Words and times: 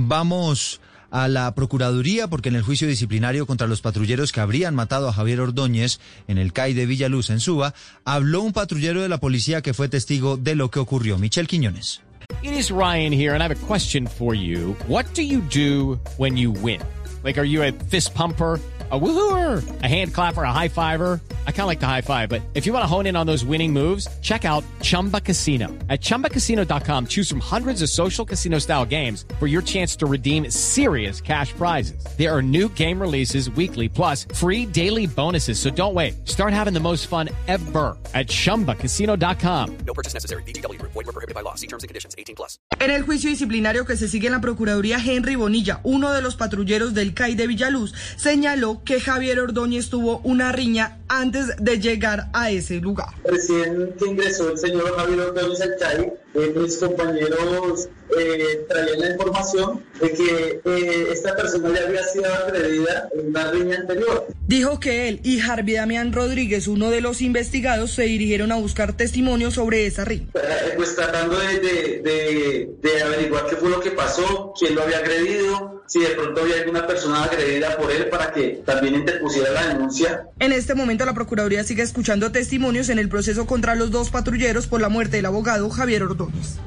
Vamos 0.00 0.80
a 1.10 1.26
la 1.26 1.52
Procuraduría 1.56 2.28
porque 2.28 2.50
en 2.50 2.54
el 2.54 2.62
juicio 2.62 2.86
disciplinario 2.86 3.46
contra 3.46 3.66
los 3.66 3.80
patrulleros 3.80 4.30
que 4.30 4.38
habrían 4.38 4.76
matado 4.76 5.08
a 5.08 5.12
Javier 5.12 5.40
Ordóñez 5.40 5.98
en 6.28 6.38
el 6.38 6.52
CAI 6.52 6.72
de 6.72 6.86
Villaluz, 6.86 7.30
en 7.30 7.40
Suba, 7.40 7.74
habló 8.04 8.42
un 8.42 8.52
patrullero 8.52 9.02
de 9.02 9.08
la 9.08 9.18
policía 9.18 9.60
que 9.60 9.74
fue 9.74 9.88
testigo 9.88 10.36
de 10.36 10.54
lo 10.54 10.70
que 10.70 10.78
ocurrió. 10.78 11.18
Michel 11.18 11.48
Quiñones. 11.48 12.00
It 12.44 12.52
is 12.52 12.70
Ryan 12.70 13.12
here, 13.12 13.34
and 13.34 13.42
I 13.42 13.48
have 13.48 13.50
a 13.50 13.66
question 13.66 14.06
for 14.06 14.36
you. 14.36 14.76
What 14.86 15.06
do 15.14 15.22
you 15.22 15.40
do 15.40 15.98
when 16.16 16.36
you 16.36 16.52
win? 16.52 16.80
Like, 17.24 17.36
are 17.36 17.46
you 17.46 17.64
a 17.64 17.72
fist 17.72 18.14
pumper? 18.14 18.60
a 18.90 18.98
woohooer, 18.98 19.82
a 19.82 19.86
hand 19.86 20.14
clapper, 20.14 20.44
a 20.44 20.52
high 20.52 20.68
fiver. 20.68 21.20
I 21.48 21.50
kind 21.50 21.62
of 21.62 21.66
like 21.68 21.80
the 21.80 21.86
high 21.86 22.02
five, 22.02 22.28
but 22.28 22.42
if 22.52 22.66
you 22.66 22.74
want 22.74 22.82
to 22.82 22.86
hone 22.86 23.06
in 23.06 23.16
on 23.16 23.26
those 23.26 23.42
winning 23.42 23.72
moves, 23.72 24.06
check 24.20 24.44
out 24.44 24.62
Chumba 24.82 25.22
Casino. 25.22 25.66
At 25.88 26.00
ChumbaCasino.com, 26.00 27.06
choose 27.06 27.28
from 27.28 27.40
hundreds 27.40 27.82
of 27.82 27.88
social 27.88 28.24
casino 28.24 28.58
style 28.60 28.86
games 28.86 29.24
for 29.38 29.46
your 29.46 29.62
chance 29.62 29.96
to 29.96 30.06
redeem 30.06 30.50
serious 30.50 31.20
cash 31.20 31.52
prizes. 31.52 32.04
There 32.16 32.34
are 32.34 32.42
new 32.42 32.68
game 32.70 33.00
releases 33.00 33.50
weekly, 33.50 33.88
plus 33.88 34.26
free 34.34 34.64
daily 34.64 35.06
bonuses. 35.06 35.58
So 35.58 35.70
don't 35.70 35.94
wait. 35.94 36.26
Start 36.26 36.52
having 36.52 36.72
the 36.72 36.80
most 36.80 37.08
fun 37.08 37.28
ever 37.46 37.96
at 38.14 38.28
ChumbaCasino.com. 38.28 39.78
No 39.86 39.94
purchase 39.94 40.14
necessary. 40.14 40.42
VGW. 40.44 40.80
Void 40.82 40.94
were 40.94 41.04
prohibited 41.04 41.34
by 41.34 41.42
law. 41.42 41.54
See 41.56 41.66
terms 41.66 41.82
and 41.82 41.88
conditions. 41.88 42.14
18 42.16 42.36
plus. 42.36 42.58
En 42.78 42.90
el 42.90 43.02
juicio 43.02 43.30
disciplinario 43.30 43.86
que 43.86 43.96
se 43.96 44.08
sigue 44.08 44.26
en 44.26 44.34
la 44.34 44.40
Procuraduría, 44.40 44.98
Henry 44.98 45.34
Bonilla, 45.34 45.80
uno 45.82 46.12
de 46.12 46.22
los 46.22 46.36
patrulleros 46.36 46.94
del 46.94 47.14
CAI 47.14 47.34
de 47.34 47.46
Villaluz, 47.46 47.94
señaló 48.16 48.82
que 48.84 49.00
Javier 49.00 49.40
Ordóñez 49.40 49.88
tuvo 49.88 50.18
una 50.24 50.52
riña 50.52 50.98
antes 51.08 51.37
de 51.58 51.78
llegar 51.78 52.28
a 52.32 52.50
ese 52.50 52.76
lugar. 52.76 53.08
Recién 53.24 53.94
que 53.98 54.06
ingresó 54.06 54.50
el 54.50 54.58
señor 54.58 54.96
Javier 54.96 55.20
Ordóñez 55.20 55.60
al 55.60 55.76
CAI, 55.76 56.12
eh, 56.34 56.54
mis 56.56 56.76
compañeros 56.76 57.88
eh, 58.18 58.66
traían 58.68 59.00
la 59.00 59.10
información 59.10 59.84
de 60.00 60.12
que 60.12 60.60
eh, 60.64 61.08
esta 61.12 61.34
persona 61.36 61.70
ya 61.74 61.86
había 61.86 62.04
sido 62.04 62.32
agredida 62.32 63.08
en 63.12 63.28
una 63.28 63.50
riña 63.50 63.76
anterior. 63.78 64.26
Dijo 64.46 64.80
que 64.80 65.08
él 65.08 65.20
y 65.24 65.40
Harvey 65.40 65.74
Damián 65.74 66.12
Rodríguez, 66.12 66.68
uno 66.68 66.90
de 66.90 67.00
los 67.00 67.20
investigados, 67.20 67.92
se 67.92 68.02
dirigieron 68.02 68.52
a 68.52 68.56
buscar 68.56 68.94
testimonios 68.94 69.54
sobre 69.54 69.86
esa 69.86 70.04
riña. 70.04 70.28
Eh, 70.34 70.72
pues 70.76 70.94
tratando 70.94 71.38
de, 71.38 71.60
de, 71.60 72.02
de, 72.02 72.70
de 72.82 73.02
averiguar 73.02 73.46
qué 73.46 73.56
fue 73.56 73.70
lo 73.70 73.80
que 73.80 73.90
pasó, 73.90 74.52
quién 74.58 74.74
lo 74.74 74.82
había 74.82 74.98
agredido, 74.98 75.77
si 75.88 76.00
de 76.00 76.10
pronto 76.10 76.42
había 76.42 76.56
alguna 76.56 76.86
persona 76.86 77.24
agredida 77.24 77.76
por 77.76 77.90
él 77.90 78.08
para 78.08 78.32
que 78.32 78.62
también 78.64 78.94
interpusiera 78.94 79.50
la 79.50 79.66
denuncia. 79.68 80.28
En 80.38 80.52
este 80.52 80.74
momento 80.74 81.04
la 81.04 81.14
Procuraduría 81.14 81.64
sigue 81.64 81.82
escuchando 81.82 82.30
testimonios 82.30 82.88
en 82.88 82.98
el 82.98 83.08
proceso 83.08 83.46
contra 83.46 83.74
los 83.74 83.90
dos 83.90 84.10
patrulleros 84.10 84.66
por 84.66 84.80
la 84.80 84.88
muerte 84.88 85.16
del 85.16 85.26
abogado 85.26 85.68
Javier 85.70 86.02
Ordóñez. 86.02 86.58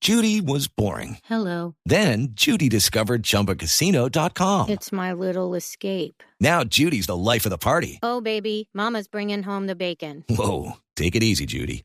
Judy 0.00 0.42
was 0.42 0.68
boring. 0.68 1.16
Hello. 1.24 1.74
Then 1.86 2.28
Judy 2.34 2.68
discovered 2.68 3.22
ChumbaCasino.com. 3.22 4.68
It's 4.68 4.92
my 4.92 5.14
little 5.14 5.54
escape. 5.54 6.22
Now 6.38 6.62
Judy's 6.62 7.06
the 7.06 7.16
life 7.16 7.46
of 7.46 7.50
the 7.50 7.56
party. 7.56 7.98
Oh, 8.02 8.20
baby, 8.20 8.68
mama's 8.74 9.08
bringing 9.08 9.42
home 9.42 9.66
the 9.66 9.74
bacon. 9.74 10.22
Whoa, 10.28 10.74
take 10.94 11.16
it 11.16 11.22
easy, 11.22 11.46
Judy. 11.46 11.84